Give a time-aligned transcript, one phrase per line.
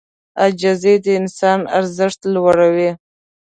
[0.41, 2.91] عاجزي د انسان ارزښت لوړوي.